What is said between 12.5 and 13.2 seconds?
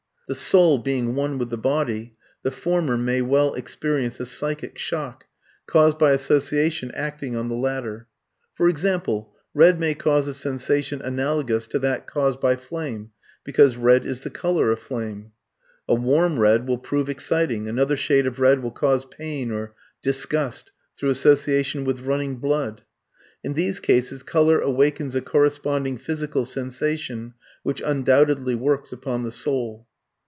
flame,